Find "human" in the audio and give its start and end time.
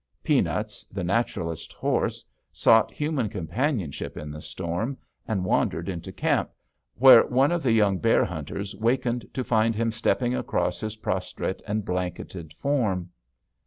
2.89-3.29